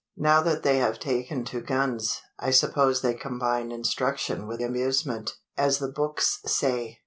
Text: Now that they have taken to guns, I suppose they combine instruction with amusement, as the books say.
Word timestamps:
Now 0.17 0.41
that 0.41 0.63
they 0.63 0.77
have 0.79 0.97
taken 0.97 1.45
to 1.45 1.61
guns, 1.61 2.21
I 2.39 2.49
suppose 2.49 3.03
they 3.03 3.13
combine 3.13 3.71
instruction 3.71 4.47
with 4.47 4.59
amusement, 4.59 5.35
as 5.59 5.77
the 5.77 5.91
books 5.91 6.39
say. 6.43 6.97